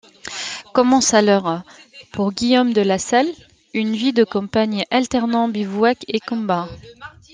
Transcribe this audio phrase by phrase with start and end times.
[0.73, 1.61] Commence alors,
[2.11, 3.29] pour Guillaume de Lasalle,
[3.75, 6.67] une vie de campagne, alternant bivouacs et combats.